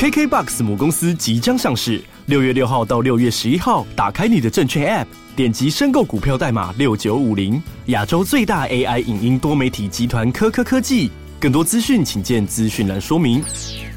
[0.00, 5.06] KKBOX 母公司即将上市，六月六号到六月十一号，打开你的证券 App，
[5.36, 11.10] 点击申购股票代码六九五零，亚洲最大 AI 影音多媒体集团科科科技。
[11.38, 13.44] 更多资讯请见资讯栏说明。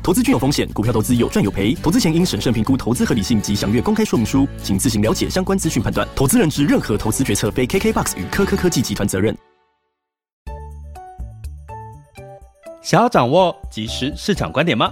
[0.04, 6.06] 投资具有风险，股票投资有赚有赔，投资前应审慎评估投资合理性及详阅公开说明书，请自行了解相关资讯判断。
[6.14, 9.34] 投资人之任何投资决策非 KKBOX 与科科科技集团责任。
[12.82, 14.92] 想要掌握即时市场观点吗？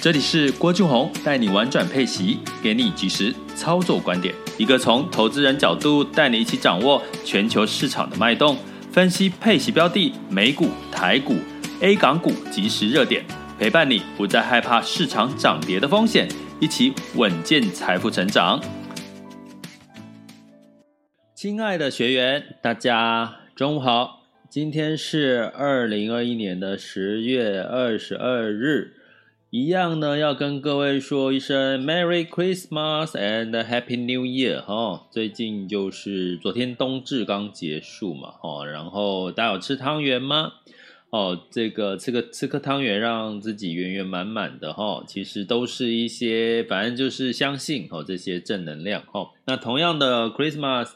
[0.00, 8.56] 这里是郭俊宏带你玩转配息，给你及时操作观点，一个从投资人角度带你一起掌握全球市场的脉动，
[8.92, 11.34] 分析配息标的、美股、台股、
[11.80, 13.24] A 港股即时热点，
[13.58, 16.28] 陪伴你不再害怕市场涨跌的风险，
[16.60, 18.62] 一起稳健财富成长。
[21.34, 28.94] 亲爱的学员，大家中午好，今天是二零二一年的十月二十二日。
[29.50, 35.06] 一样呢，要跟各位说一声 Merry Christmas and Happy New Year 哈。
[35.10, 40.52] 最近就是昨天冬至刚结束嘛，哈，然后大家有吃汤圆吗？
[41.08, 45.02] 哦，这个吃个吃颗汤圆，让自己圆圆满满的哈。
[45.06, 49.30] 其实都是一些，反正就是相信哦，这些正能量哈。
[49.46, 50.90] 那同样的 Christmas，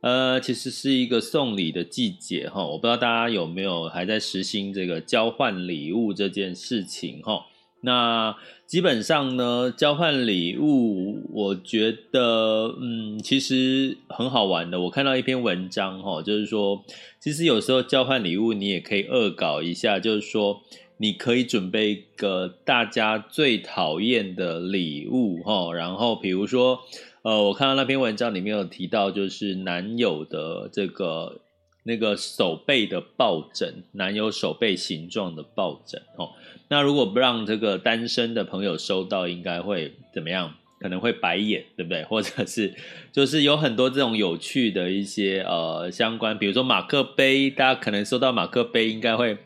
[0.00, 2.64] 呃，其实是一个送礼的季节哈。
[2.64, 7.46] 我不知道大家有没有还在实行这个交换礼物这件事情哈。
[7.82, 8.36] 那
[8.66, 14.80] 基本上呢，交换礼物，我觉得，嗯，其实很好玩的。
[14.80, 16.84] 我看到一篇文章，哈，就是说，
[17.18, 20.62] 其实有时候交换礼物，你也可以恶搞一下，就是说，
[20.98, 26.80] 你可以准备一个大家最讨厌的礼物，哈，然后比如说，
[27.22, 31.40] 呃，我看到那篇文章里面有提到，就是男友的这个
[31.84, 36.30] 那个手背的抱枕，男友手背形状的抱枕，哦。
[36.68, 40.54] 那如果不让这个单身的朋友收到，应该会怎么样？
[40.78, 42.02] 可能会白眼，对不对？
[42.04, 42.74] 或者是
[43.12, 49.36] 就是有很多这种有趣的一些呃相关，比如说马克杯，大家可能收到马克杯，应该会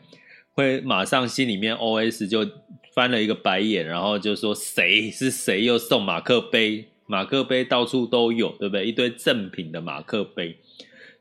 [0.53, 2.49] 会马上心里面 OS 就
[2.93, 6.85] 翻了一个白眼，然后就说谁是谁又送马克杯？
[7.05, 8.85] 马克杯到处都有，对不对？
[8.87, 10.57] 一堆赠品的马克杯。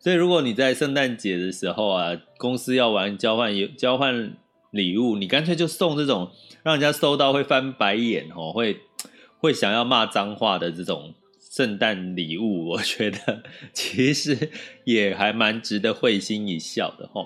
[0.05, 4.37] 所以如果你在圣诞节的时候啊，公司要玩交换交换。
[4.71, 6.33] 礼物，你干脆就送这种
[6.65, 8.81] 让人家收到会翻白眼哦，会
[9.39, 14.51] 会想要骂脏话的这种圣诞礼物，我觉得 其实
[14.83, 17.25] 也还蛮值得会心一笑的哈。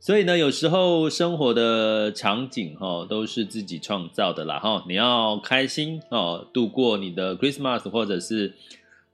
[0.00, 4.84] 所以呢，有时候生活的场景哈都是自己创造的啦哈。
[4.88, 8.56] 你要开心哦，度过你的 Christmas 或者是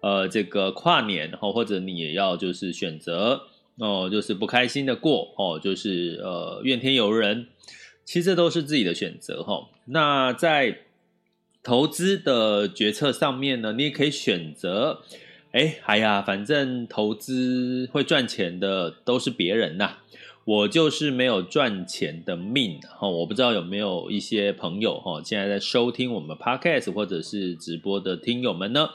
[0.07, 3.49] 呃这个跨年，或者你也要就是选择。
[3.79, 7.49] 哦，就是不开心的过哦，就是呃怨天尤人，
[8.07, 10.79] 其实都是自己的选择哈、那在
[11.63, 15.03] 投资的决策上面呢，你也可以选择，
[15.53, 19.99] 哎，哎呀，反正投资会赚钱的都是别人呐，
[20.47, 28.89] 我就是没有赚钱的命哈、我不知道有没有一些朋友哈、现在在收听我们 Podcast 或者是直播的听友们呢，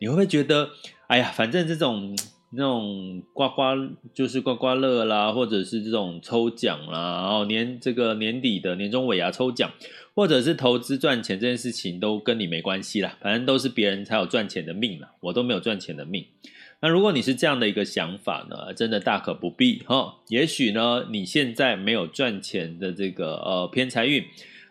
[0.00, 0.70] 你会不会觉得，
[1.06, 2.16] 哎呀，反正这种。
[2.56, 3.74] 那种刮刮
[4.14, 9.72] 就是刮刮乐啦，或者是这种抽奖啦，然后年这个年底的年终尾牙抽奖，
[10.14, 16.24] 或者是投资赚钱这件事情都跟你没关系啦，反正都是别人才有赚钱的命啦，我都没有赚钱的命。
[16.80, 20.18] 那如果你是这样的一个想法呢，真的大可不必哈。
[20.28, 24.24] 也许呢，你现在没有赚钱的这个呃偏财运，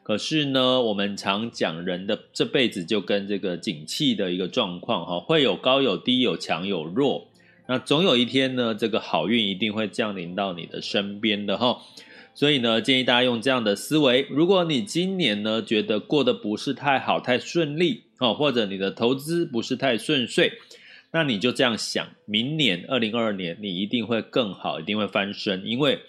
[0.03, 7.27] 可是呢，我们常讲人的这辈子就跟这个景气的一个状况哈，会有高有低，有强有弱。
[7.67, 11.79] 那总有一天呢，这个好运一定会降临到你的身边的哈，
[12.35, 14.27] 所以呢，建议大家用这样的思维。
[14.29, 20.51] 如果你今年呢觉得过得不是太好、太顺利哦，或者你的投资不是太顺遂，
[21.13, 25.99] 那你就这样想，明年二零二二年你一定会更好，一定会翻身，因为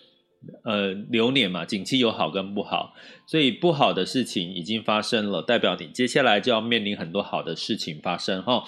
[0.62, 2.94] 呃流年嘛，景气有好跟不好，
[3.26, 8.64] 所以不好的事情已经发生了，代表你接下来就要面临很多好的事情发生哈。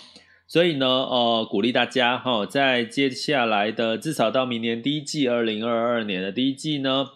[0.48, 7.06] 所以呢，呃，鼓励大家哈、在接下来的至少到明年第一季，二零二二年的第一季呢，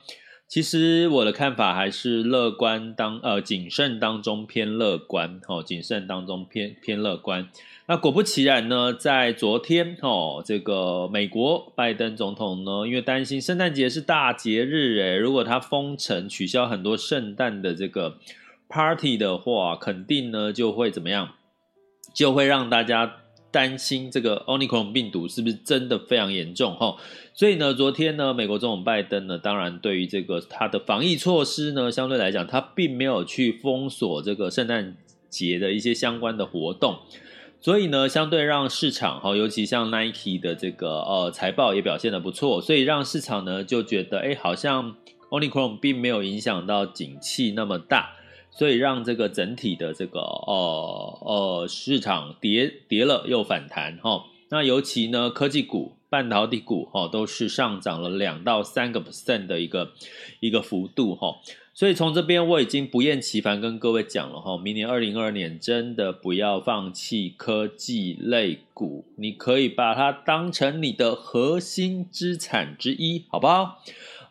[0.50, 7.48] 其实我的看法还是乐观当呃谨慎当中偏乐观哦，谨慎当中偏偏乐观。
[7.86, 18.18] 那果不其然呢，在昨天哦，这个美国拜登总统呢，因为担心圣诞节是大节日诶，如果他封城取消很多圣诞的这个
[18.68, 21.34] party 的话，肯定呢就会怎么样，
[22.12, 23.18] 就会让大家。
[23.50, 26.96] 担心这个 Omicron 病毒是不是真的非常严重哈？
[27.34, 34.96] 所以呢，昨天呢，美国总统拜登呢，当然对于这个他的防疫措施呢，相对来讲，他并没有去封锁这个圣诞
[35.28, 36.98] 节的一些相关的活动，
[37.60, 44.96] 所以呢，相对让市场哈，尤其像 Nike 的这个呃财报也表现得不错，所以让市场呢就觉得，哎，好像
[45.30, 48.16] Omicron 并没有影响到景气那么大。
[48.50, 59.92] 所以让这个整体的这个呃呃市场跌跌了又反弹哈、那尤其呢科技股、半导体股哈、都是上涨了两到三个 percent 的一个
[60.40, 61.36] 一个幅度哈、
[61.72, 73.78] 所以从这边我已经不厌其烦跟各位讲了哈、明年二零二二年真的不要放弃科技类股，你可以把它当成你的核心资产之一，好不好？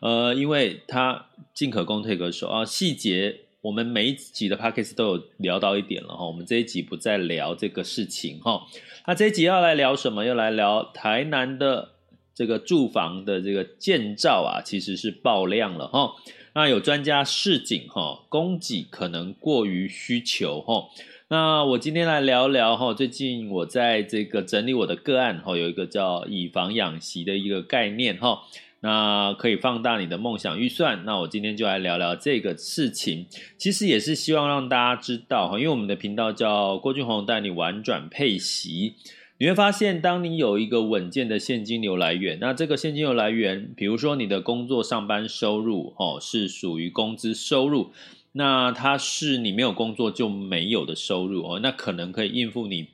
[0.00, 3.40] 呃，因为它进可攻退可守啊，细节。
[3.62, 8.62] 我们每一集的 podcast 都有聊到一点了哈，我们这一集不再聊这个事情哈。
[9.06, 10.24] 那这一集要来聊什么？
[10.24, 11.90] 要来聊台南的
[12.34, 16.14] 这个住房的这个建造啊，其实是爆量了哈。
[16.54, 20.88] 那有专家示警哈，供给可能过于需求哈。
[21.28, 28.40] 那我今天来聊聊哈，最近我在这个整理我的个案哈，有一个叫以房养息的一个概念哈。
[28.80, 31.04] 那可以放大你的梦想预算。
[31.04, 33.26] 那我今天就来聊聊这个事情，
[33.58, 38.94] 其实也是希望让大家知道哈，因为我们的频道叫郭俊宏带你玩转配息，
[39.38, 47.90] 你会发现，当你有一个稳健的现金流来源，那这个现金流来源，比如说你的工作上班收入哦，是属于工资收入，
[48.32, 52.88] 那它是你没有工作就没有的收入哦，那可能可以应付你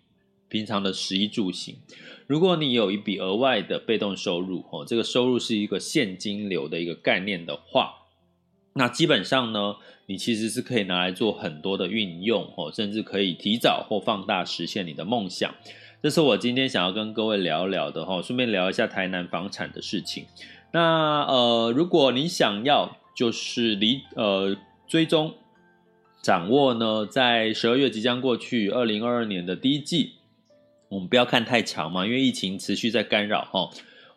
[0.49, 1.77] 平常的食衣住行。
[2.27, 7.95] 如果你有一笔额外的被动收入，哦，这个收入是一个现金流的一个概念的话，
[8.73, 9.77] 那基本上呢，
[10.07, 15.55] 你其实是可以拿来做很多的运用，哦，甚至可以提早或放大实现你的梦想。
[16.03, 20.27] 这是我今天想要跟各位聊聊的，哈，顺便聊一下台南房产的事情。
[20.73, 24.57] 那呃，如果你想要就是离呃
[24.89, 25.33] 追踪
[26.23, 30.15] 掌握呢，在十二月即将过去，二零二二年的第一季。
[30.89, 33.71] 我们不要看太长嘛，因为疫情持续在干扰哈。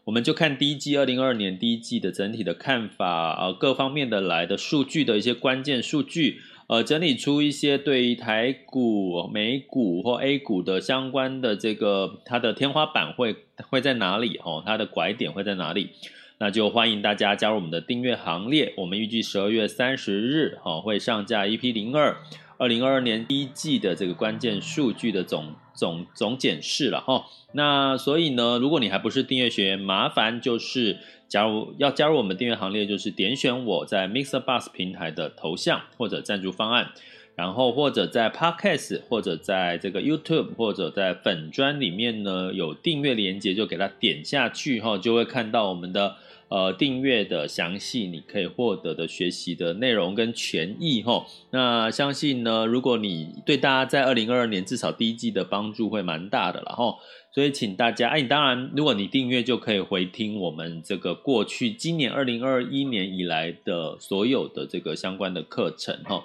[0.06, 13.36] 我们就看第一季，二零二二年第一季的整体的看法啊，各方面的来的数据的一些关键数据，呃，整理出一些对于台股、美股或 A 股的相关的这个它的天花板会
[13.70, 15.92] 会在哪里哦，它的拐点会在哪里？
[16.40, 18.74] 那就欢迎大家加入我们的订阅行列。
[18.78, 22.18] 我们预计十二月三十日哈会上架 EP 零二。
[22.58, 27.24] 二零二二年第一季的这个关键数据的总总总检视了哈，
[27.54, 30.98] 那所以呢，如果你还不是订阅学员，麻烦就是
[31.30, 36.92] 加入要加入我们订阅行列，就是点选我在 Mixer Bus 平台的头像或者赞助方案，
[37.36, 46.18] 然后或者在 Podcast 或者在这个 YouTube 或者在粉专里面呢有订阅连接，就给它点下去哈，就会看到我们的。
[46.50, 51.24] 呃，订阅的详细你可以获得的学习的内容跟权益齁。
[51.52, 56.96] 那相信呢，如果你对大家在二零二二年至少第一季的帮助会蛮大的了齁。
[57.32, 66.24] 所以请大家，哎，当然，如果你订阅就可以回听我们这个过去今年二零二一年以来的所有的这个相关的课程齁。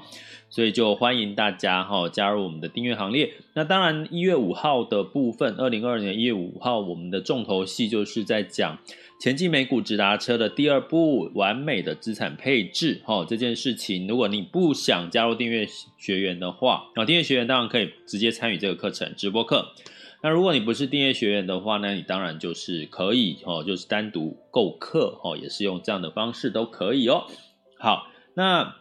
[0.48, 3.34] 所以就欢迎大家齁加入我们的订阅行列。
[3.52, 8.78] 那当然一月五号的部分，二零二二年一月五号我们的重头戏就是在讲。
[9.24, 15.66] 前进美股直达车的第二步，完美的资产配置，哈，这件事情，如果你不想加入订阅
[15.96, 19.72] 学员的话，啊，订阅学员当然可以直接参与这个课程直播课。
[20.22, 27.24] 那如果你不是订阅学员的话呢，你当然就是可以，哦，就是单独购课，哦，也是用这样的方式都可以哦。
[27.78, 28.76] 好，那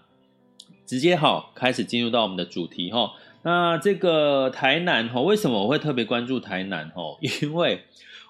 [0.85, 7.85] 直接好开始进入到我们的主题，哈，那这个台南，哈，为什么我会特别关注台南，哈，因为。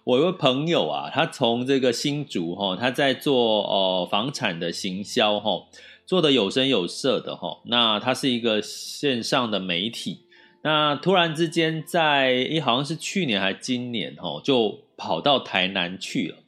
[0.06, 5.66] 我有位朋友啊，他从这个新竹哈，他在做呃房产的行销哈，
[6.06, 7.62] 做的有声有色的哈。
[7.68, 10.26] 那他是一个线上的媒体，
[10.62, 16.40] 那突然之间在一好像是去年还今年哈，就跑到台南去了。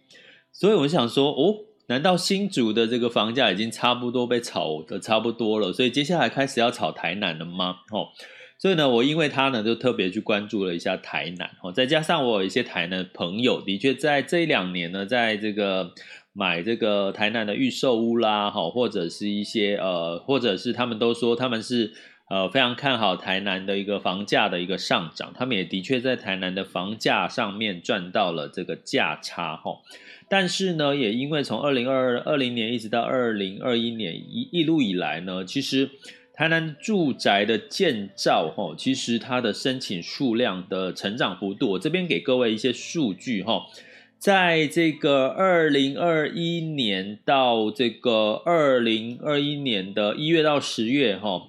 [0.51, 1.55] 所以我想说，哦，
[1.87, 5.71] 难道新竹的这个房价已经差不多被炒的差不多了？
[5.71, 7.77] 所以接下来开始要炒台南了吗？
[7.91, 8.09] 哦。
[8.57, 15.93] 所以呢，我因为他呢，就特别去关注了一下台南哦，再加上我有一些台南的朋友，的确在这两年呢，在这个
[16.33, 21.93] 买这个台南的预售屋啦，哈，或者是一些呃，或者是他们都说他们是
[22.29, 29.81] 呃非常看好台南的一个房价的一个上涨，他们也的确在台南的房价上面赚到了这个价差，哈。
[30.27, 35.91] 但是呢，也因为从二零二二零年一直到二零二一年一一路以来呢，其实
[36.35, 43.65] 台南住宅的建造，哈，其实它的申请数量的成长幅度，我这边给各位一些数据，哈。
[44.17, 51.43] 在这个二零二一年到这个二零二一年的一月到十月，哈，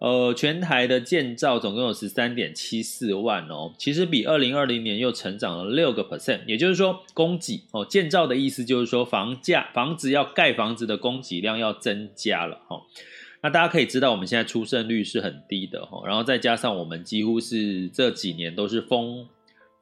[0.00, 12.80] 呃，全台的建造总共有十三点七四万哦，其实比二零二零年又成长了六个 percent，也就是说，供给哦，建造的意思就是说，房价房子要盖房子的供给量要增加了哈。
[13.42, 19.26] 那大家可以知道，我们现在出生率是很低的哈，然后再加上我们几乎是这几年都是封。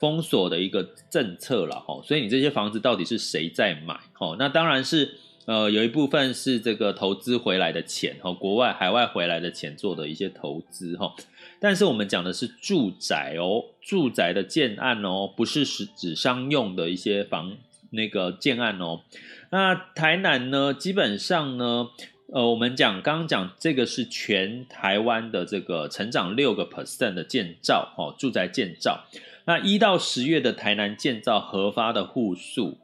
[0.00, 3.94] 封锁的一个政策了哈，所以你这些房子到底是谁在买？
[4.14, 11.14] 哈，那当然是呃有一部分是这个投资回来的钱哈，国外海外回来的钱做的一些投资哈。
[11.60, 17.58] 但是我们讲的是住宅哦，住宅的建案哦，不是是指商用的一些房
[17.90, 19.02] 那个建案哦。
[19.50, 21.90] 那台南呢，基本上呢，
[22.32, 29.04] 呃，我们讲刚刚讲这个是全台湾的这个成长六个 percent 的建造哦，住宅建造。
[29.46, 32.78] 那一到十月的台南建造核发的户数，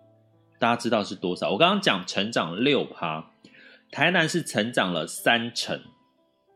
[0.58, 1.52] 大家知道是多少？
[1.52, 3.30] 我刚刚讲成长六趴，
[3.92, 5.80] 台南是成长了三成，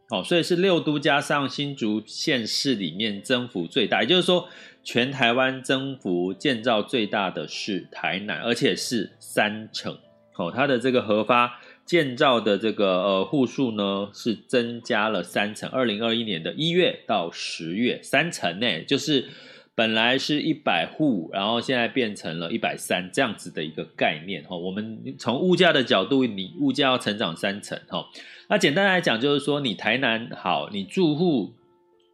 [0.09, 4.49] 哦，所以是六都加上新竹县市里面增幅最大，也就是说，
[4.83, 9.97] 全台湾增幅建造最大的是台南，而且是三成，
[10.35, 19.29] 哦，它的这个核发建造的这个呃户数呢是增加了三成，二零二一年的一月到十月三成呢，就是。
[19.73, 24.55] 本来是一百户，然后现在变成了一百三这样子的一个概念哈。
[24.55, 28.07] 我们从物价的角度，你物价要成长三成哈。
[28.51, 31.55] 那简单来讲，就是说你台南好，你住户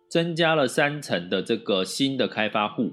[0.08, 2.92] 增加了三成的这个新的开发户，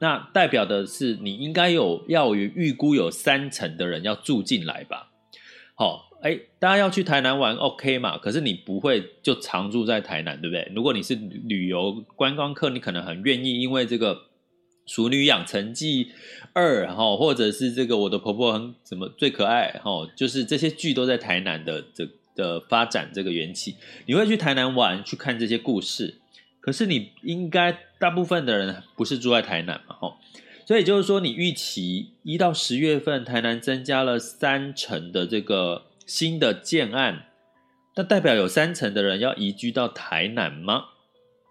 [0.00, 5.12] 那代表的是你应该有要预估有三成的人要住进来吧？
[5.74, 6.09] 好。
[6.22, 8.18] 哎，大家要去台南玩，OK 嘛？
[8.18, 10.70] 可是你不会就常住在台南，对不对？
[10.74, 14.14] 如果你是旅游观光客，你可能很愿意，因为这个
[14.84, 16.12] 《熟女养成记
[16.52, 26.16] 二》哈，或者是这个我的婆婆很怎么最可爱哈，就是这些剧都在台南的这的发展这个缘起，你会去台南玩去看这些故事。
[26.60, 30.18] 可是你应该大部分的人不是住在台南嘛，哈，
[30.66, 35.86] 所以就是说，你预期一到十月份台南增加了三成的这个。
[36.10, 37.26] 新的建案，
[37.94, 40.86] 那代表有三成的人要移居到台南吗？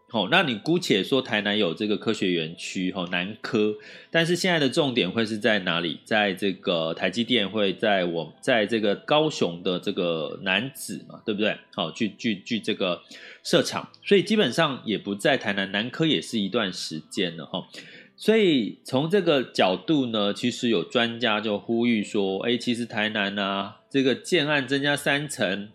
[0.10, 3.76] 好，那你姑且说台南有这个科学园区，哈，南科，
[4.12, 6.02] 但是现在的重点会是在哪里？
[6.04, 11.56] 在这个台积电会在我，在这个高雄的这个南子嘛，对不对？
[11.74, 13.02] 好，去去去这个
[13.42, 17.66] 设厂，所以基本上也不在台南，南科也是一段时间了，哈。
[18.18, 25.70] 所以从这个角度呢，其实有专家就呼吁说，哎，其实台南啊，这个建案增加三成，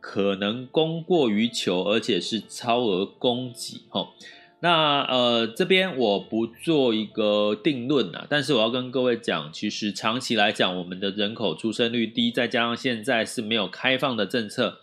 [0.00, 3.82] 可能供过于求，而且是超额供给。
[3.88, 4.14] 吼，
[4.60, 14.80] 那呃这边我不做一个定论啊，但是我要跟各位讲，其实长期来讲，我们的人口出生率低，再加上现在是没有开放的政策。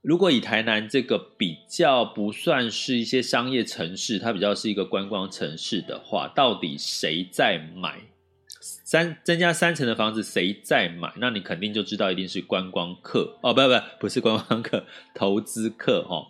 [0.00, 8.00] 如果以台南这个比较不算是一些商业城市，它比较是一个观光城市的话，到底谁在买
[8.60, 10.22] 三增加三成的房子？
[10.22, 11.12] 谁在买？
[11.16, 14.84] 那你肯定就知道一定是观光客哦，不不不，是观光客，
[15.14, 16.26] 投资客哦，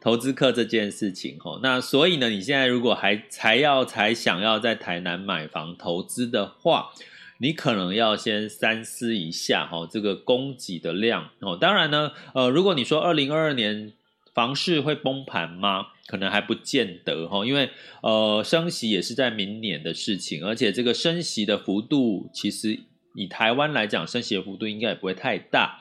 [0.00, 1.60] 投资客这件事情哦。
[1.62, 6.90] 那所以呢，你现在如果还才要才想要在台南买房投资的话，
[7.38, 11.56] 你可能要先三思一下哈，这个供给的量哦。
[11.60, 13.92] 当然呢，呃，如果你说二零二二年
[14.34, 15.88] 房市会崩盘吗？
[16.06, 17.70] 可能还不见得哈，因为
[18.02, 22.80] 呃，升息也是在明年的事情，而且这个升息的幅度，其实
[23.14, 25.80] 以台湾来讲，升息的幅度应该也不会太大。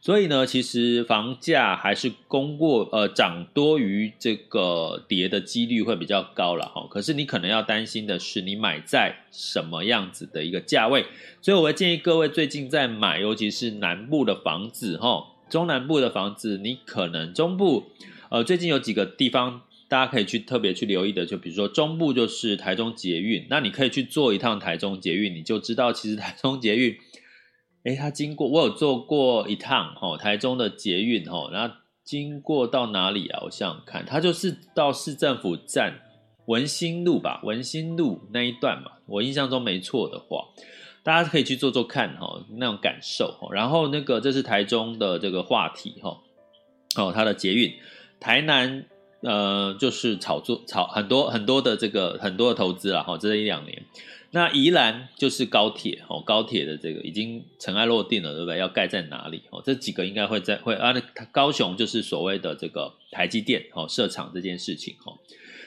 [0.00, 6.88] 所以呢，其实房价还是供过呃涨多于这个跌的几率会比较高了哈。
[6.90, 11.06] 可是你可能要担心的是，你买在什么样子的一个价位？
[11.40, 17.84] 所以我会建议各位最近在买，尤其是南部的房子哈，中南部的房子，你可能中部
[18.30, 26.96] 呃最近有几个地方大家可以去特别去留意的，就比如说中部就是台中捷运，那你可以去坐一趟台中捷运，你就知道其实台中捷运。
[27.84, 33.40] 诶，它经过，我有坐过一趟，哦，台中的捷运，哦，然后经过到哪里啊？
[33.44, 36.00] 我想想看，它就是到市政府站
[36.46, 40.46] 文心路吧，文心路那一段嘛，我印象中没错的话，
[41.02, 43.48] 大家可以去做做看哈，那种感受。
[43.52, 46.20] 然后那个这是台中的这个话题哈，
[46.96, 47.74] 哦，它的捷运，
[48.20, 48.84] 台南
[49.22, 53.82] 呃就是炒作炒很多很多的这个很多的投资了哈，这一两年。
[54.34, 58.56] 那宜兰就是高铁哦，高铁的这个已经尘埃落定了，对不对？
[58.56, 59.60] 要盖在哪里哦？
[59.62, 60.94] 这几个应该会在会啊。
[61.30, 65.18] 高雄就是所谓的这个台积电哦设厂这件事情哦，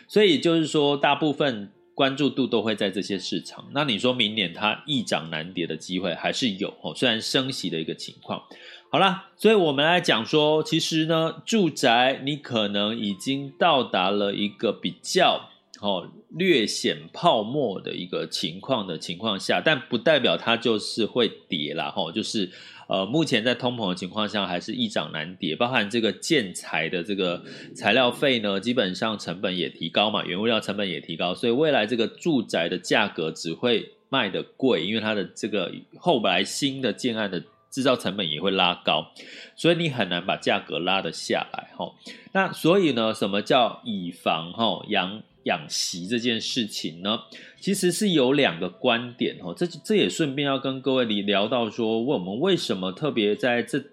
[0.07, 3.65] 所以就是说大部分关注度都会在这些市场。
[3.73, 8.43] 那你说明年它易涨难跌的机会还是有哦，虽然升息的一个情况。
[8.91, 15.49] 好啦，所以我们来讲说，其实呢，住宅你可能已经到达了一个比较。
[15.81, 21.91] 哦，略显泡沫的一个情况的情况下，但不代表它就是会跌啦。
[21.91, 22.49] 吼，就是
[22.87, 27.43] 呃，目前在通膨的情况下，还是易涨难跌，包含这个建材的这个
[27.75, 39.11] 材料费呢，基本上成本也提高嘛，原物料成本也提高，所以未来这个住宅的价格只会卖得贵，因为它的这个后来新的建案的制造成本也会拉高，
[39.55, 41.71] 所以你很难把价格拉得下来。
[41.75, 41.91] 哈，
[42.33, 45.23] 那所以呢，什么叫以房哈养？
[45.45, 47.21] 养息这件事情呢，
[47.59, 49.53] 其实是有两个观点哦。
[49.55, 53.83] 这这也顺便要跟各位聊到说，问我们为什么特别在这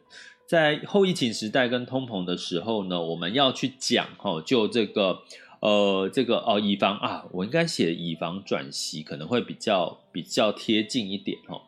[0.46, 5.22] 在后疫情时代跟通膨的时候呢，我们要去讲哈，就这个
[5.60, 11.60] 呃这个哦以防啊，我应该写以防转息可能会比较比较贴近一点哈。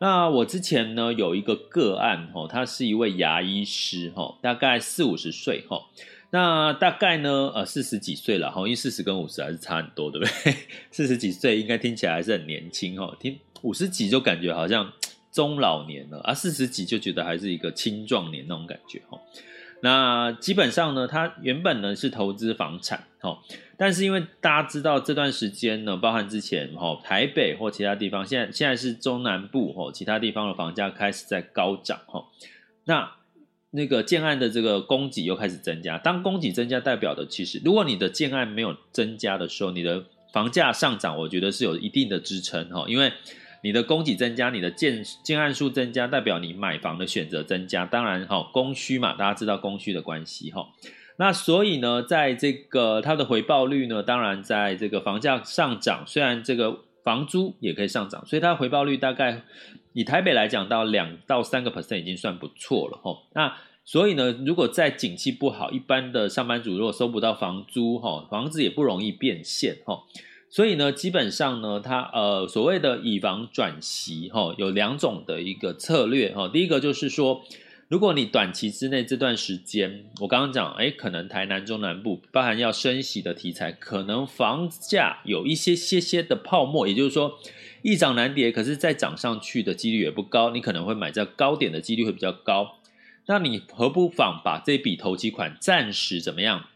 [0.00, 5.82] 那我之前呢有一个个案哈，他是一位牙医师哈，大概四五十岁哈。
[6.30, 10.54] 那大概呢，呃，四十几岁了，哈，因为四十跟五十还是差很多，对不对？
[10.92, 14.92] 四十几岁应该听起来还是很年轻，哈，听五十几就感觉好像
[15.32, 19.18] 中老年了，啊，四十几就觉得还是一个青壮年那种感觉，哈。
[19.80, 23.38] 那基本上呢，他原本呢是投资房产，哈，
[23.78, 32.26] 但是因为大家知道这段时间呢，包含之前，哈，台北或其他地方，现在现在是中南部，哈，其他地方的房价开始在高涨，哈，
[32.84, 33.17] 那。
[33.70, 43.12] 那个建案的这个供给又开始增加，当供给增加，代表的其实，如果你的建案没有增加的时候，你的房价上涨，我觉得是有一定的支撑哈，因为
[43.62, 50.66] 你的供给增加，你的建建案数增加，代表你买房的选择增加，当然哈，供需嘛，大家知道供需的关系哈，
[51.18, 59.42] 那所以呢，在这个它的回报率呢，当然在这个房价上涨，虽然这个房租也可以上涨，所以它回报率大概。
[59.98, 63.26] 以台北来讲，到两到三个 percent 已经算不错了吼。
[63.34, 63.52] 那
[63.84, 70.04] 所以呢，如果在景气不好，一般的上班族如果收不到房租哈，房子也不容易变现哈。
[70.48, 76.48] 所以呢，基本上呢，它呃所谓的以房转息哈，有两种的一个策略哈。
[76.48, 77.42] 第一个就是说，
[77.88, 87.40] 如果你短期之内这段时间，我刚刚讲，哎，可能台南中南部包含要升息的题材，可能房价有一些些些的泡沫，也就是说。
[87.82, 92.78] 易涨难跌，可是再涨上去的几率也不高，你可能会买在高点的几率会比较高。
[93.26, 96.66] 那你何不妨把这笔投机款暂时怎么样，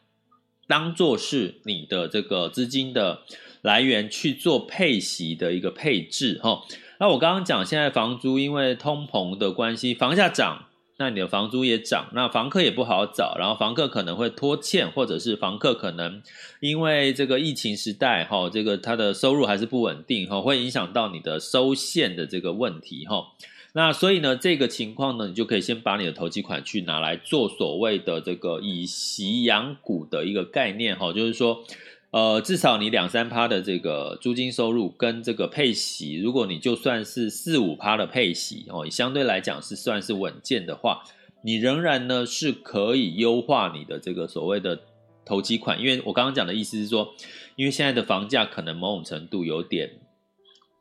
[0.67, 3.23] 当做是你的这个资金的
[3.63, 6.63] 来源去做配息的一个配置哈。
[7.01, 10.67] 那我刚刚讲，现在房租因为通膨的关系，房价涨。
[11.03, 16.23] 那你的房租也涨，那房客也不好找，然后房客可能会拖欠，或者是房客可能
[16.61, 23.27] 因为这个疫情时代哈，这个他的收入还是不稳定哈，会影响到你的收现的这个问题哈。
[23.73, 31.65] 那所以呢，这个情况呢，你就可以先把你的投机款去拿来做所谓的这个以息养股的一个概念哈，就是说。
[32.13, 41.03] 呃，至少你两三趴的这个租金收入跟这个配息，如果你就算是四五趴的配息哦，相对来讲是算是稳健的话，
[41.43, 44.79] 你仍然呢是可以优化你的这个所谓的
[45.25, 47.15] 投机款，因为我刚刚讲的意思是说，
[47.57, 49.91] 因为现在的房价可能某种程度有点。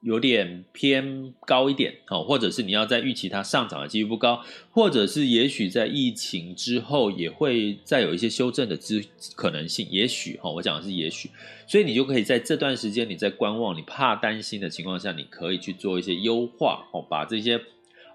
[0.01, 1.93] 有点偏高一点，
[2.27, 9.03] 或者是你要在预期它上涨的几率不高，或者是也许在疫情之后也会再有一些修正的之
[9.35, 11.29] 可能性，也许哈，我讲的是也许，
[11.67, 17.61] 所以你就可以在这段时间你在观望，你怕担心的情况下，你可以去做一些优化，哦，把这些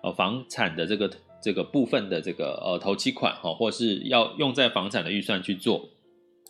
[0.02, 1.08] 呃房产的这个
[1.40, 5.88] 这个部分的这个呃投期款哈，或是要用在房产的预算去做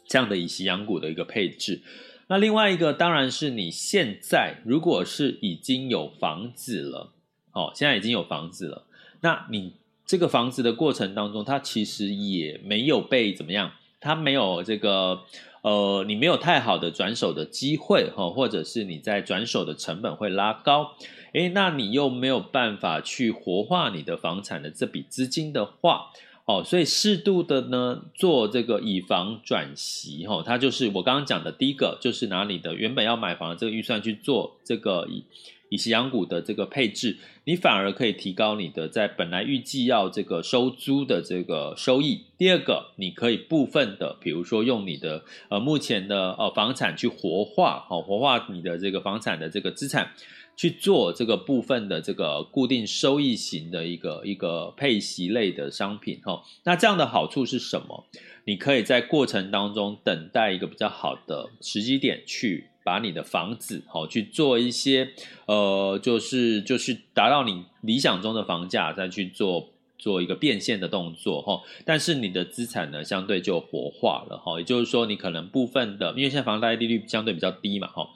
[0.07, 1.83] 这样的以息养股的一个配置。
[2.29, 7.13] 那另外一个当然是你现在如果是已经有房子了，
[7.53, 8.85] 哦，现在已经有房子了，
[9.21, 15.21] 那你这个房子的过程当中，它其实也没有被怎么样，它没有这个
[15.63, 20.97] 呃，你没有太好的转手的机会哈，或者是你在转手的成本会拉高，
[21.33, 26.11] 诶，那你又没有办法去活化你的房产的这笔资金的话。
[26.47, 35.25] 哦，所以适度的呢，做这个以房转息，哈，它就是我刚刚讲的第一个，就是拿你的原本要买房的这个预算去做这个以
[35.71, 42.21] 以息养股的这个配置，你反而可以提高你的在本来预计要这个收租的这个收益。
[42.39, 50.13] 第二个，你可以部分的，比如说用你的呃目前的呃房产去活化，好、哦、活化你的这个房产的这个资产，
[50.57, 58.05] 去做这个部分的这个固定收益型的一个一个配息类的商品，哈、那这样的好处是什么？
[58.45, 62.71] 你可以在过程当中等待一个比较好的时机点去。
[62.87, 65.11] 把你的房子好去做一些，
[65.47, 71.61] 呃，就是就是达到你理想中的房价，再去做做一个变现的动作哈。
[71.85, 74.61] 但是你的资产呢，相对就活化了哈。
[74.61, 78.09] 也就是说，你可能部分的，因为现在房贷利率相对比较低嘛哈，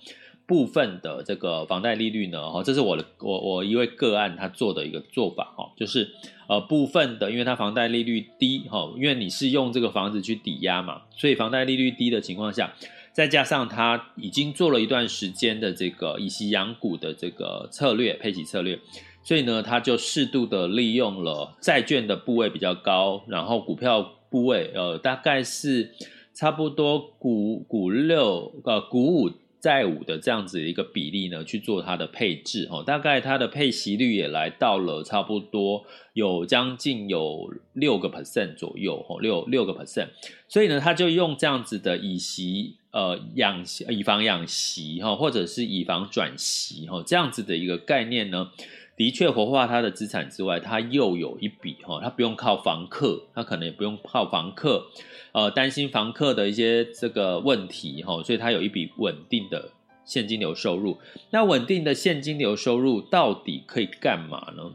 [0.50, 6.10] 部分的这个房贷利率呢哈，这是我的我我一位个案他做的一个做法哈，就是
[6.48, 12.74] 呃部分的，因为他房贷利率低哈，因为你是用这个房子去抵押嘛，所以房贷利率低的情况下。
[13.12, 18.78] 再加上他已经做了一段时间的这个以息养股的这个策略配息策略，
[19.24, 25.92] 所以呢，他就适度的利用了债券的部位比较高，然后股票部位呃大概是
[26.32, 29.30] 差不多股股六呃股五
[29.60, 40.08] 债五的这样子一个比例呢去做它的配置哦，大概它的配息率也来到了差不多有将近有六个 percent 左右哦，六六个 percent，
[40.48, 42.76] 所以呢，他就用这样子的以息。
[42.92, 48.50] 呃，养息以房养息哈，或者是以房转息哈，这样子的一个概念呢，
[48.96, 54.86] 的确活化他的资产之外，他又有一笔哈，他不用靠房客，他可能也不用靠房客，
[55.32, 59.70] 呃，担心房客的一些这个问题哈，所以他有一笔稳定的
[60.04, 60.98] 现金流收入。
[61.30, 64.74] 那稳定的现金流收入到底可以干嘛呢？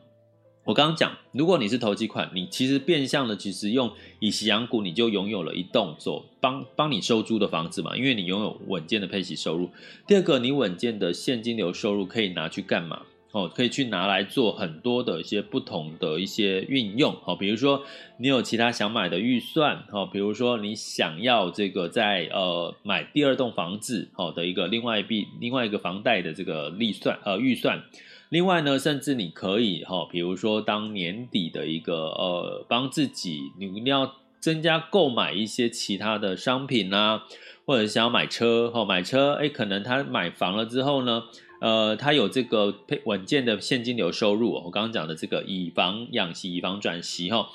[0.64, 9.70] 我刚刚讲，如果你是投机款，你其实变相的，其实用以息养股，你就拥有了一栋做帮帮你收租的房子嘛，因为你拥有稳健的配息收入。
[10.08, 13.04] 第二个，你稳健的现金流收入可以拿去干嘛？
[13.36, 17.14] 哦，可以去拿来做很多的一些不同的一些运用。
[17.26, 17.84] 哦，比如说
[18.18, 27.84] 你有其他想买的预算，哦，比如说你想要这个在呃买第二栋房子，好的一个另外一笔另外一个房贷的这个利算呃预算。
[28.30, 37.24] 另外呢，甚至你可以哈，比如说当年底的一个呃，帮自己你一定要增加购买一些其他的商品啊，
[37.66, 41.24] 或者想要买车哈，买车哎，可能他买房了之后呢，
[41.66, 44.52] 呃，他有这个配稳健的现金流收入。
[44.52, 47.50] 我刚刚讲的这个以房养息、以房转息哈，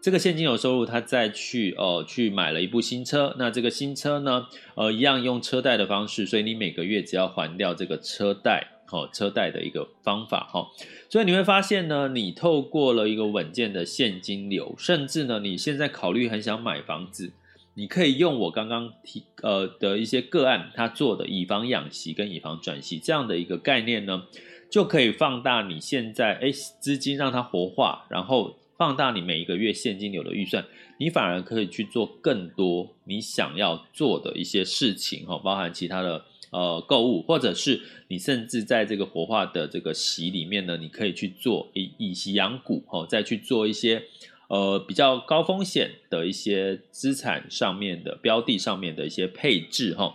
[0.00, 8.74] 这个现金流收入，他再去、呃、去买了一部新车，那这个新车呢，呃，一样用车贷的方式，所以你每个月只要还掉这个车贷。
[8.86, 10.68] 好，车贷的一个方法哈，
[11.10, 17.32] 所以你会发现呢，你透过了一个稳健的现金流，甚至呢，你现在考虑很想买房子，
[17.78, 24.24] 你可以用我刚刚提呃的一些个案，他做的以房养息跟以房转息这样的一个概念呢，
[24.68, 30.64] 就可以放大你现在诶资金让它活化，然后放大你每一个月现金流的预算，
[30.98, 36.24] 你反而可以去做更多你想要做的一些事情哈，包含其他的。
[36.50, 44.02] 呃，购物，或者是你甚至在这个活化的这个息里面呢，你可以去做以以息养股，哦，再去做一些
[44.48, 50.14] 呃比较高风险的一些资产上面的标的上面的一些配置，哈。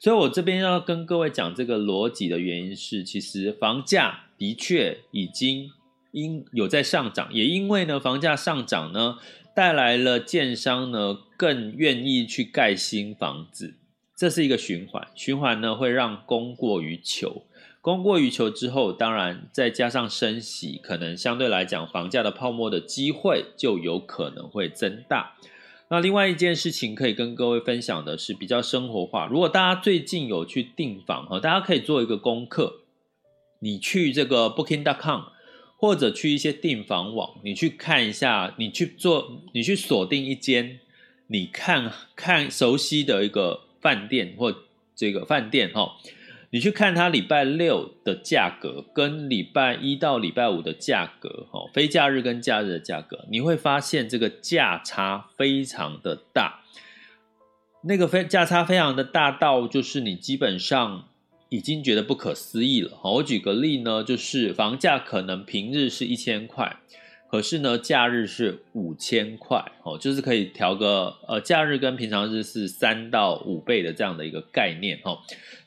[0.00, 5.70] 所以我这边要跟各位讲这个逻辑的原因是，其实房价的确已经
[6.10, 9.16] 因有在上涨，也因为呢房价上涨呢，
[9.56, 13.74] 带来了建商呢更愿意去盖新房子。
[14.16, 17.46] 这是一个循环，循环呢会让供过于求，
[17.84, 25.34] 供过于求之后，当然再加上升息，可能相对来讲房价的泡沫的机会就有可能会增大。
[25.90, 32.80] 那另外一件事情可以跟各位分享的是比较生活化，如果大家最近有去订房哈，大家可以做一个功课，
[33.58, 35.24] 你去这个 Booking.com
[35.76, 40.80] 或者去一些订房网，你去看一下，你去做，你去锁定一间
[41.26, 43.60] 你看看熟悉的一个。
[43.84, 44.62] 饭店或
[44.96, 45.96] 这个饭店哈，
[46.54, 56.60] 你去看它礼拜六的价格跟礼拜一到礼拜五的价格哈，非假日跟假日的价格，你会发现这个价差非常的大。
[57.82, 61.08] 那个非价差非常的大到就是你基本上
[61.48, 63.00] 已经觉得不可思议了。
[63.02, 66.76] 我举个例呢，就是房价可能平日是一千块。
[67.28, 75.18] 可是呢，假日是五千块哦，就是可以调个呃，假日跟平常日是三到五倍的这样的一个概念哈。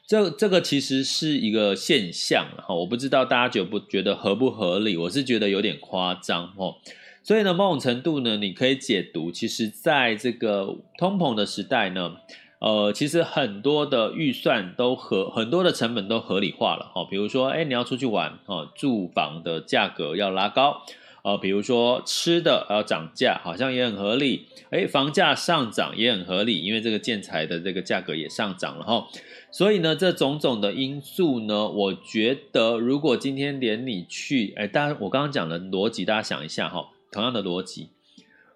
[0.07, 4.95] 这这个其实是一个现象哈，我不知道大家觉不觉得合不合理？
[4.95, 6.75] 我是觉得有点夸张哦。
[7.21, 12.15] 所以呢，某种程度呢，你可以解读，其实在这个通膨的时代呢，
[12.59, 17.05] 呃，其实很多的预算都合，很多的成本都合理化了哈。
[17.11, 20.83] 比如说，哎，你要出去玩哦，住房的价格要拉高，
[21.27, 24.45] 呃，比如说吃的要涨价，好像也很合理。
[24.69, 29.05] 哎，房价上涨也很合理，因为这个建材的这个价格也上涨了哈。
[29.51, 37.89] 所以呢，这种种的因素呢，我觉得如果今天连你去，哎，大家我刚刚讲的逻辑，大家想一下哈，同样的逻辑。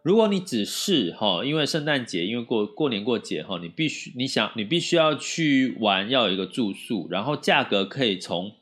[0.01, 8.53] 如果你只是哈，因为圣诞节，因为过过年过节哈，你必须你想你必须要去玩，要有一个住宿，然后价格可以从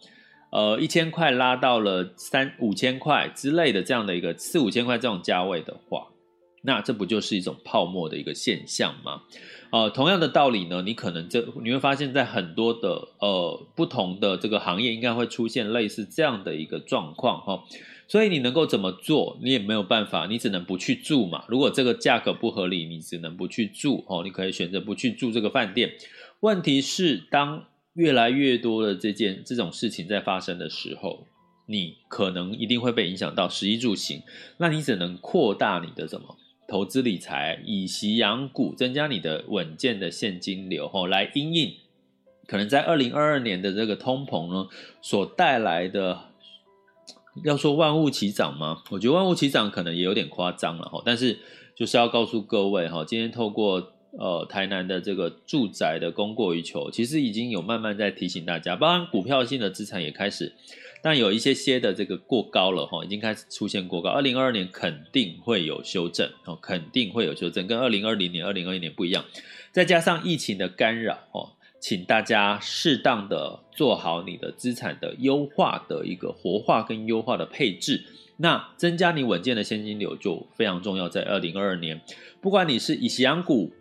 [0.51, 6.07] 呃一千块拉到了三五千块之类的这样的一个四五千块这种价位的话，
[6.63, 9.21] 那这不就是一种泡沫的一个现象吗？
[9.71, 17.63] 呃，同样的道理呢，你可能这你会发现在很多的呃不同的这个行业，应该会出现类似这样的一个状况哈。
[18.07, 19.37] 所以你能够怎么做？
[19.43, 21.43] 你也没有办法，你只能不去住嘛。
[21.47, 24.23] 如果这个价格不合理，你只能不去住哦。
[24.23, 25.91] 你可以选择不去住这个饭店。
[26.39, 27.65] 问题是，当
[27.99, 31.27] 越来越多的这件这种事情在发生的时候，
[31.65, 34.21] 你可能一定会被影响到食衣住行。
[34.57, 41.73] 那你只能扩大你的什么投资理财，以息养股，增加你的稳健的现金流哦，来因应
[42.47, 44.69] 可能在二零二二年的这个通膨呢
[45.01, 46.29] 所带来的。
[47.43, 48.83] 要说万物齐涨吗？
[48.89, 51.01] 我觉得万物齐涨可能也有点夸张了哈。
[51.05, 51.39] 但是
[51.75, 60.53] 就是要告诉各位哈，今天透过呃台南的这个住宅的供过于求，其实已经有慢慢在提醒大家，包含股票性的资产也开始，
[61.01, 64.09] 但有一些些的这个过高了哈，已经开始出现过高。
[64.09, 69.25] 二零二二年肯定会有修正哦，肯定会有修正，跟二零二零年、二零二一年不一样。
[69.71, 71.53] 再加上疫情的干扰哦。
[71.81, 78.03] 请大家适当的做好你的资产的优化的一个活化跟优化的配置，
[78.35, 81.07] 那增加你稳健的现金流就非常重要。
[81.07, 82.01] 在二零二二年，
[82.41, 83.71] 不管你是以息养股、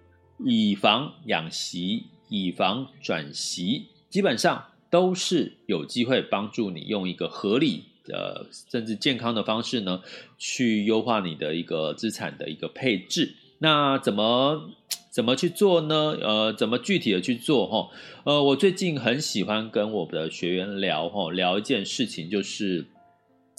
[0.44, 10.02] 以房养息、以房转息，基本上都是有机会帮助你用一个合理的甚至健康的方式呢，
[10.38, 13.34] 去优化你的一个资产的一个配置。
[13.58, 14.70] 那怎么？
[15.10, 16.16] 怎么去做呢？
[16.20, 17.66] 呃，怎么具体的去做？
[17.66, 17.88] 哈，
[18.22, 22.86] 呃，我最近很喜欢跟我的学员聊，哈，聊一件事情，就是，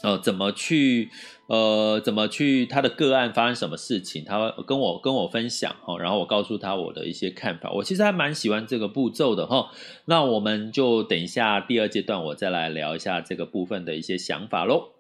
[0.02, 1.10] 呃，怎么去，
[1.48, 7.70] 呃，怎么去他的个案发生什么事情，他跟我跟我分享，哈，然后我告诉他我的一些看法。
[7.72, 9.72] 我其实还蛮喜欢这个步骤的，哈。
[10.06, 14.94] 那我们就等一下第二阶段，我再来聊一下这个部分的一些想法喽。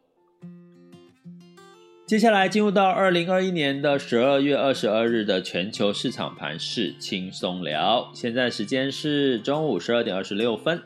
[2.05, 8.09] 接下来进入到二零二一年的十二月二十二日的全球市场盘势轻松聊。
[8.13, 10.81] 现在时间是中午十二点二十六分。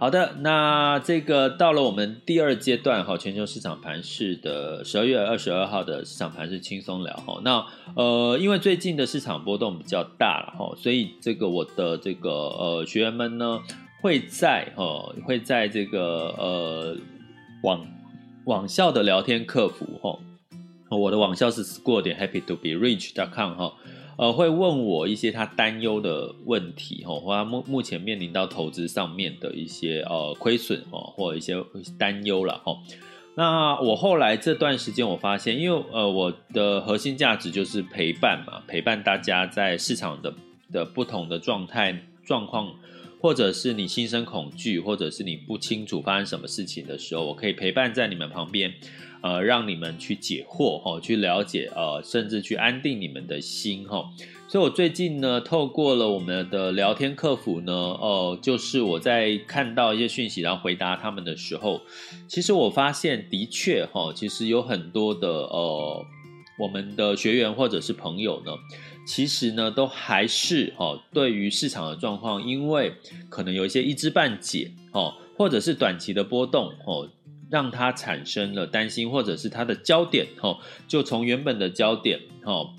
[0.00, 7.38] 好的，那这个到了我们第二阶段哈，全球市场盘势的十二月二十二号的市场盘是轻松聊哈。
[7.44, 7.62] 那
[7.94, 13.60] 呃，因为最近的市场波动比较大了哈，所以这个我的这个呃学员们呢
[14.00, 16.96] 会在哈会在这个呃
[17.62, 17.86] 网。
[18.46, 20.18] 网校的聊天客服哈，
[20.96, 23.74] 我的网校是 school 点 happy to be rich dot com 哈，
[24.20, 31.56] 呃，会问我一些他担忧的问题哦，或他目目前面临到投资上面的一些呃亏损哦，或一些
[31.98, 32.76] 担忧了哦。
[33.34, 40.34] 那我后来这段时间我发现，因为呃我的核心价值就是陪伴嘛，陪伴大家在市场的
[40.70, 42.74] 的不同的状态状况。
[43.20, 48.72] 或者是你心生恐惧，或者是你不清楚发生什么事情的时候，我可以陪伴在你们旁边，
[49.20, 54.10] 呃，让你们去解惑哈，去了解，呃，甚至去安定你们的心哈。
[54.48, 61.82] 所以我最近呢，透过了我们的聊天客服呢，呃，就是我在看到一些讯息，然后回答他们的时候，
[62.26, 66.04] 其实我发现的确哈，其实有很多的呃，
[66.60, 68.52] 我们的学员或者是朋友呢。
[69.06, 72.92] 其实呢，都还是哦，对于市场的状况，因为
[73.28, 77.08] 可能有一些一知半解哦，或者是短期的波动哦，
[77.50, 82.70] 让他产生了担心，或者是他的焦点哦，就从原本的焦点哦，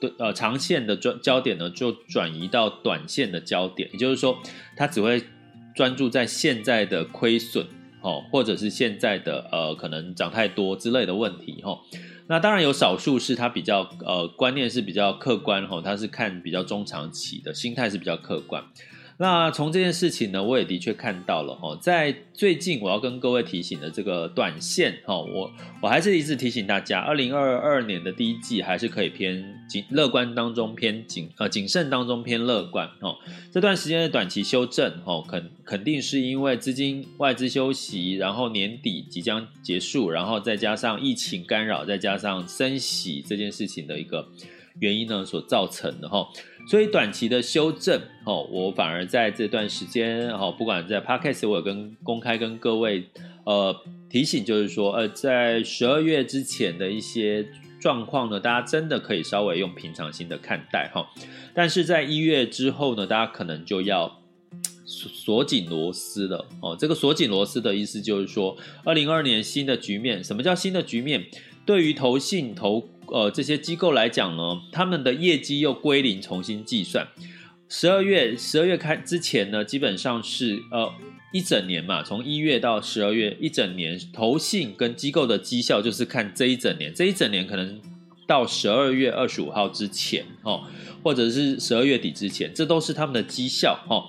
[0.00, 4.38] 对呃长线的专焦点呢，就转移到短线的焦点，也就是说，
[4.76, 5.20] 他只会
[5.74, 7.66] 专注在现在的亏损
[8.02, 11.76] 哦，或者是现在的呃可能涨太多之类的问题哈。
[12.30, 18.62] 那当然有少数是他比较呃观念是比较客观哈，他是看比较中长期的心态是比较客观。
[19.20, 25.52] 那从这件事情呢，我也的确看到了哈，在最近我要跟各位提醒的这个短线哈，我
[25.82, 33.14] 我还是一直提醒大家，二零二二年的第一季还是可以偏谨乐观当中偏谨呃谨慎当中偏乐观哈。
[33.52, 44.26] 这段时间的短期修正哈，肯肯定是因为资金外资休息，然后年底即将结束，然后再加上疫情干扰，再加上升息这件事情的一个
[44.78, 46.26] 原因呢所造成的哈。
[46.68, 53.08] 所以短期的修正哦，我反而在这段时间哦，不管在 Podcast 我有跟公开跟各位
[53.44, 53.74] 呃
[54.08, 57.48] 提醒，就是说呃，在十二月之前的一些
[57.80, 61.08] 状况呢，大家真的可以稍微用平常心的看待哈。
[61.54, 64.20] 但是在一月之后呢，大家可能就要
[64.84, 66.76] 锁紧螺丝了哦。
[66.78, 71.26] 这个锁紧螺丝的意思就是说，二零二二年新的局面，什么叫新的局面？
[71.66, 74.42] 对于投信投呃这些机构来讲呢，
[74.72, 77.08] 他们的业绩又归零重新计算。
[77.68, 80.92] 十二月十二月开之前呢，基本上是呃
[81.32, 87.80] 一整年嘛，从一月到十二月一整年，投信跟机构的绩效就是看这一整年，这一整年可能
[88.26, 90.64] 到十二月二十五号之前哦，
[91.04, 94.06] 或者是十二月底之前，这都是他们的绩效哦。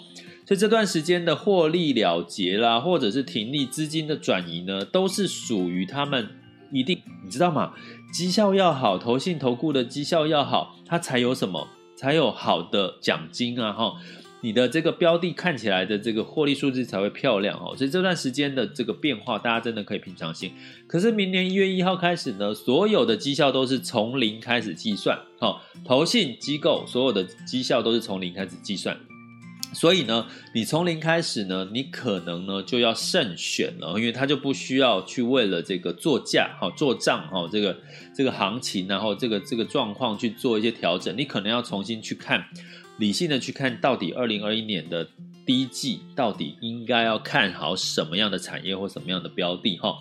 [0.48, 6.28] 所以这段时间的获利了结啦，或者是停利资金的转移呢，都是属于他们
[6.74, 7.74] 一定，你知道吗？
[8.12, 11.68] 绩效要好，投信投顾的绩效要好，它才有什么？
[11.96, 13.72] 才有好的奖金啊！
[13.72, 13.94] 哈，
[14.42, 17.76] 你的这个标的看起来的这个获利数字才会漂亮哦。
[17.78, 20.52] 所以这段时间的这个变化，大家真的可以平常心。
[20.88, 25.16] 可是明年一月一号开始呢，所有的绩效都是从零开始计算。
[25.40, 28.98] 哈，投信机构所有的绩效都是从零开始计算。
[29.74, 37.78] 所以呢，你从零开始呢，你可能呢就要慎选了，因为他就不需要去为了这个作价哈、做账哈、这个
[38.14, 42.46] 这个行情，然后这个这个状况去做一些调整，你可能要重新去看，
[42.98, 45.08] 理性的去看到底二零二一年的
[45.46, 49.96] 第一季到底应该要看好什么样的产业或什么样的标的哈。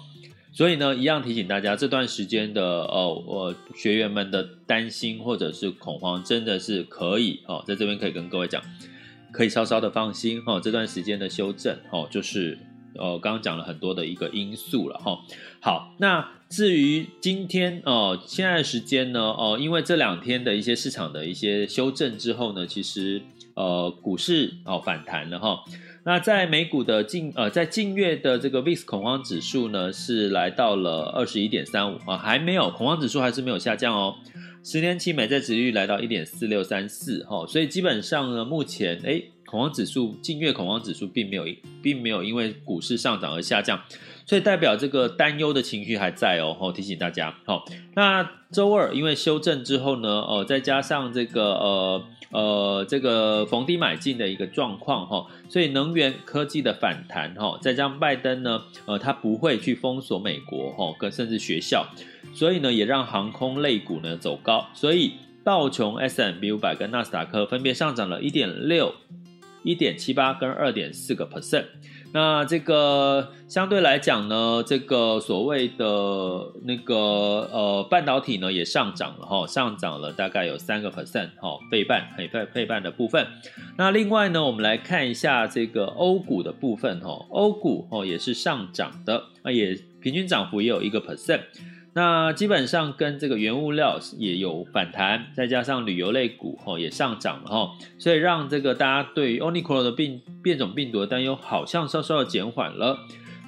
[0.53, 8.61] 所以呢，一样提醒大家，这段时间的哦，我学员们的担心或者是恐慌，真的是可以哦，在这边可以跟各位讲。
[9.33, 12.59] 可以稍稍的放心哈，这段时间的修正哈，就是
[12.95, 15.19] 呃刚刚讲了很多的一个因素了哈。
[15.61, 23.23] 好，那至于今天哦，现在的时间呢哦，因为这两天的一些市场的一些修正之后呢，其实
[23.55, 25.61] 呃股市哦反弹了哈。
[26.03, 34.17] 那在美股的近呃在近月的这个 VIX 恐慌指数呢是来到了二十一点三五啊，还没有恐慌指数还是没有下降哦。
[34.63, 41.45] 十年期美债值率来到一点四六三四哈，所以基本上呢，目前诶恐慌指数近月恐慌指数并没有
[41.83, 43.83] 并没有因为股市上涨而下降，
[44.25, 46.57] 所以代表这个担忧的情绪还在哦。
[46.61, 47.65] 哦，提醒大家，好，
[47.97, 61.89] 那周二因为修正之后呢，哦，再加上这个呃呃这个逢低买进的一个状况哈，所以能源科技的反弹哈，再加上拜登呢，呃，他不会去封锁美国哈，跟甚至学校。
[62.33, 68.95] 所以呢，也让航空类股呢走高，所以道琼 S&P 五百跟纳斯达克分别上涨了一点六、
[69.63, 71.65] 一点七八跟二点四个 percent。
[72.13, 76.97] 那这个相对来讲呢，这个所谓的那个
[77.53, 83.25] 呃半导体呢也上涨了哈，上涨了大概有三个 percent 哈，费半费费费半的部分。
[83.77, 91.43] 那另外呢，我们来看一下这个欧股的部分哈，欧股哦也是上涨的，啊也平均涨幅也有一个 percent。
[91.93, 102.99] 那基本上跟这个原物料也有反弹，再加上旅游类股吼也上涨了吼，所以让这个大家对于 Omicron 的病变种病毒的担忧好像稍稍的减缓了。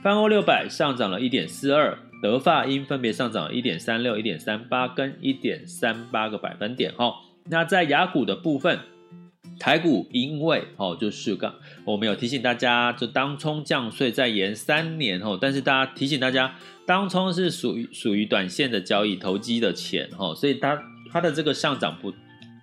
[0.03, 7.15] 泛欧六百上涨了一点四二，德法英分别上涨了一点三六、一点三八跟一点三八个百分点吼。
[7.49, 8.79] 那在雅股的部分。
[9.63, 20.77] 台股因为哦，就是刚我们有提醒大家，就当冲降税再延三年哦，但是大家提醒大家，当冲是属于属于短线的交易投机的钱哦，所以它
[21.13, 22.13] 它的这个上涨不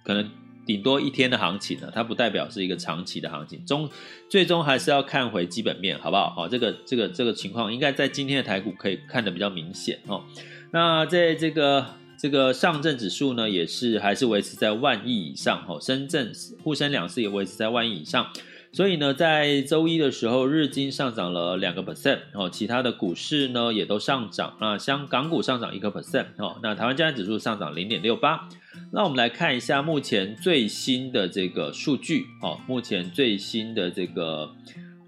[0.03, 0.29] 可能
[0.65, 3.89] 顶多一天的行情呢，它不代表是一个长期的行情，终
[4.29, 6.31] 最终还是要看回基本面，好不好？
[6.31, 10.25] 好，这个这个这个情况应该在今天的台股可以看得比较明显哦。
[10.71, 11.98] 那在这个。
[12.19, 18.27] 这个上证指数呢，也是还是维持在万亿以上，吼，深圳沪深两市也维持在万亿以上，
[18.73, 28.49] 所以呢，在周一的时候，日经上涨了两个 percent，哦，其他的股市呢也都上涨，那香港股上涨一个 percent，哦，那台湾加权指数上涨零点六八，
[28.91, 34.51] 那我们来看一下目前最新的这个数据，哦，目前最新的这个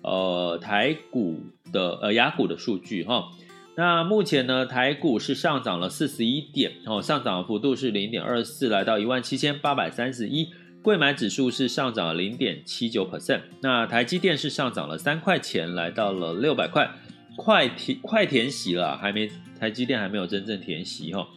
[0.01, 1.41] 呃台股
[1.73, 3.25] 的呃雅股的数据，哈。
[3.75, 10.49] 那目前呢，台股是上涨了四十一点，哦，上涨幅度是零点二四，来到一万七千八百三十一。
[10.83, 13.41] 柜买指数是上涨了零点七九 percent。
[13.61, 16.91] 那台积电是上涨了三块钱，来到了六百块，
[17.37, 21.27] 快填快填息了，还没台积电还没有真正填息哈。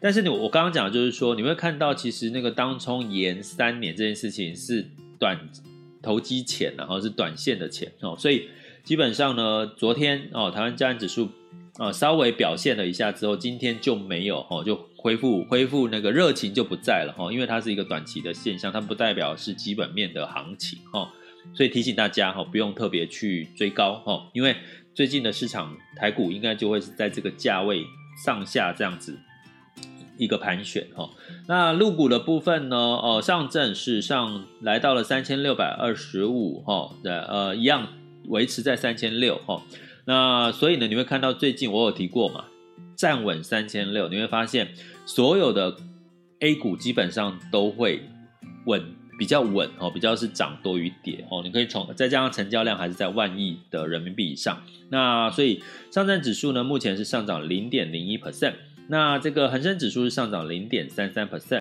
[0.00, 4.86] 但是你我刚刚讲的就是说，你会看到其实那个当冲延三年这件事情是
[5.18, 5.48] 短
[6.02, 8.48] 投机钱，然后是短线的钱哦，所以
[8.90, 11.28] 基本上呢，昨天哦，台湾加权指数。
[11.78, 21.08] 啊，稍微表现了一下之后，今天就没有哦，就恢复恢复那个热情就不在了哈，因为它是一个短期的现象，它不代表是基本面的行情哈，
[21.54, 24.56] 所以提醒大家哈，不用特别去追高哈，因为
[24.92, 27.84] 最近的市场台股应该就会是在这个价位
[28.26, 29.16] 上下这样子
[30.18, 31.08] 一个盘旋哈。
[31.46, 37.86] 那入股的部分呢，哦，上证是上来到了三千六百二十五哈，呃，一样
[38.30, 39.62] 维持在三千六哈。
[40.06, 42.46] 那所以呢，你会看到最近我有提过嘛，
[42.96, 44.72] 站稳三千六，你会发现
[45.04, 45.76] 所有的
[46.40, 48.02] A 股基本上都会
[48.64, 48.82] 稳，
[49.18, 51.42] 比较稳哦，比较是涨多于跌哦。
[51.44, 58.54] 你可以从再加上成交量还是在万亿的人民币以上，那所以上证指数呢，目前是上涨零点零一 percent，
[58.88, 61.60] 那这个恒生指数是上涨零点三三 percent，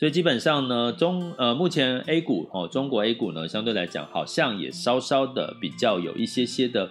[0.00, 6.90] 所以基本上呢，中呃目前 A 股哦，中国 A 股呢，相对来讲好像也稍稍的比较有一些些的。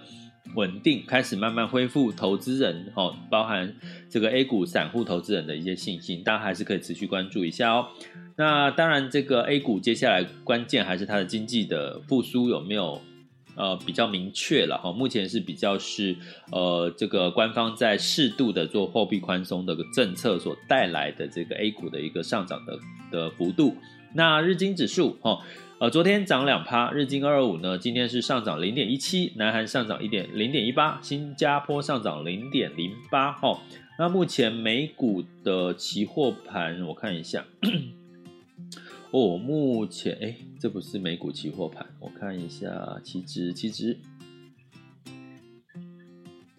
[0.56, 3.72] 稳定开始慢慢恢复，投资人哦，包含
[4.08, 7.86] 这个 A 股散户投资人的一些信心，大家还是可以持续关注一下哦。
[8.36, 13.00] 那当然，这个 A 股接下来关键还是它的经济的复苏有没有
[13.56, 14.92] 呃比较明确了哈。
[14.92, 16.16] 目前是比较是
[16.52, 22.78] 呃这个官方在适度的做货币宽松的政策所带来的这个 A 股的一个上涨的
[23.10, 23.76] 的幅度。
[24.14, 25.38] 那日经指数哈。
[25.80, 33.32] 呃，昨天涨两趴，日经二二五呢，今天是上涨零点一七，南韩上涨一点零点一八，新加坡上涨零点零八。
[33.32, 33.58] 哈，
[33.98, 37.46] 那目前美股的期货盘，我看一下，
[39.12, 43.98] 哦，目前哎，这不是美股期货盘，我看一下期指，期指。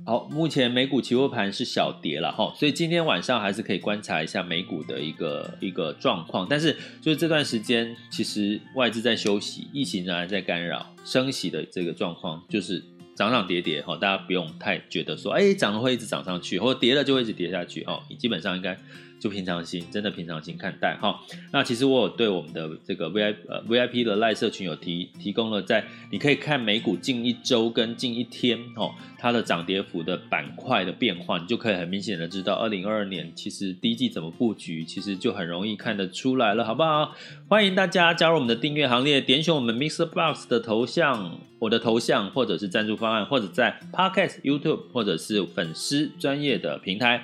[0.06, 6.46] 好，目前美股期货盘是小跌了哈，所以今天晚上还是可以观察一下美股的一个一个状况。
[6.50, 12.84] 但是就是这段时间，其实外资在休息，疫情仍然在干扰，升息的这个状况就是
[13.16, 18.78] 涨涨跌跌哈，大家不用太觉得说，哎，涨了会一直涨上去，或者跌了就会一直跌下去哈，基本上应该。
[19.22, 21.20] 就平常心，真的平常心看待哈。
[21.54, 37.16] 那其实我有对我们的这个 VIP 呃 VIP 的赖社群有提提供了，在你可以看美股近一周跟近一天哦，它的涨跌幅的板块的变化，你就可以很明显的知道，二零二二年其实第一季怎么布局，其实就很容易看得出来了，好不好？
[37.48, 47.24] 欢迎大家加入我们的订阅行列，点选我们 MixerBox 的头像，我的头像，或者是赞助方案，或者在 Podcast YouTube 或者是粉丝专业的平台。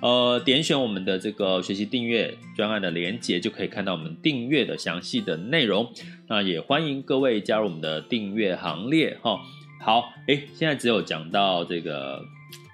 [0.00, 5.92] 呃，点选我们的这个学习订阅专案的连接，就可以看到我们订阅的详细的内容。
[6.28, 9.40] 那也欢迎各位加入我们的订阅行列哈。
[9.80, 12.22] 好，诶，现在只有讲到这个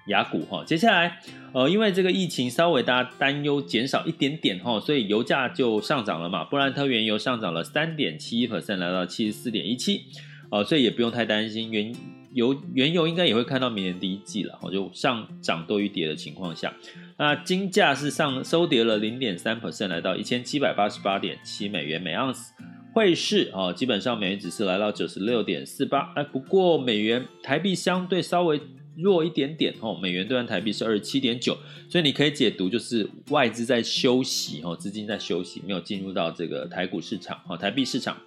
[0.07, 1.19] 雅股哈，接下来
[1.51, 6.43] 呃，因为这个疫情稍微大家担忧减少一点点哈，所以油价就上涨了嘛。
[6.43, 10.03] 布兰特原油上涨了三点七一百分来到七十四点一七，
[10.51, 11.91] 呃，所以也不用太担心原
[12.35, 16.73] 油原油应该也会看到明年第一季了，就上涨多于跌的情况下。
[17.17, 22.53] 那金价是上收跌了零点三 percent，来到一千七百八十八点七美元每盎司。
[22.93, 26.13] 汇市啊，基本上美元指数来到九十六点四八。
[26.15, 28.59] 哎，不过美元台币相对稍微
[28.97, 31.57] 弱一点点哦，美元兑换台币是二十七点九。
[31.89, 38.17] 所以你可以解读就是外资在休息哦，资金在休息，没有进入到这个台股市场哦，台币市场。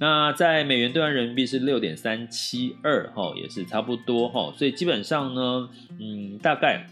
[0.00, 4.54] 那在美元兑换人民币是六点三七二哈，也是差不多哈。
[4.56, 5.68] 所以基本上呢，
[6.00, 6.86] 嗯，大概。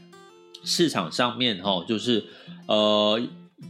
[0.62, 2.22] 市场上面哈，就是
[2.66, 3.18] 呃，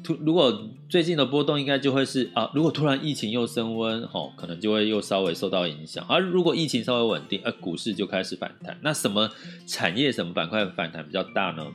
[0.02, 6.04] 突如果最近的波动应该就会是啊，如果突然疫情又升温哦，可能就会又稍微受到影响。
[6.08, 8.78] 而如果疫情稍微稳定，呃，股市就开始反弹。
[8.82, 9.30] 那什么
[9.66, 11.66] 产业、什么板块反弹比较大呢？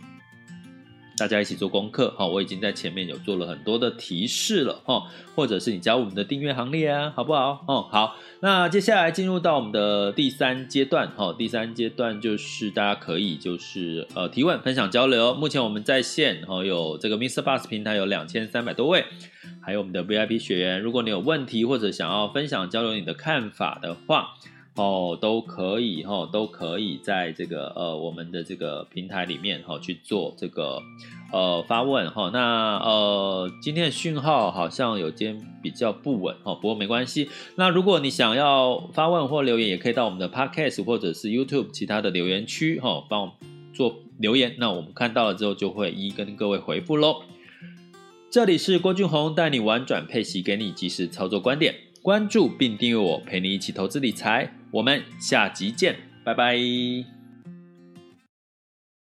[1.17, 5.03] 大家一起做功课哈，我已经在前面有做了很多的提示了哈，
[5.33, 7.63] 或者是你加入我们的订阅行列啊，好不好？
[7.67, 15.33] 哦，好，那接下来进入到我们的第三阶段哈，第三阶段就是大家可以就是呃提问、分享、交流。
[15.33, 17.41] 目前我们在线哈有这个 Mr.
[17.41, 19.05] Bus 平台有两千三百多位，
[19.61, 24.33] 还有我们的 VIP 学员，如果你有问题或者想要分享交流你的看法的话。
[24.77, 30.81] 哦，都可以哈、哦，都可以在这个呃我们的这个平台里面哈、哦、去做这个
[31.31, 32.29] 呃发问哈、哦。
[32.33, 37.29] 那呃今天的讯号好像有间比较不稳哈、哦，不过没关系。
[37.55, 43.31] 那如果你想要发问或留言，也可以到我们的 Podcast 或者是 YouTube 其他的留言区哈、哦，帮我
[43.73, 44.55] 做留言。
[44.57, 47.21] 那我们看到了之后就会一一跟各位回复喽。
[48.29, 51.75] 这里是郭俊宏带你玩转配息，给你及时操作观点。
[52.01, 54.54] 关注并订阅我，陪你一起投资理财。
[54.75, 55.95] 我们下集见，
[56.25, 57.14] 拜拜。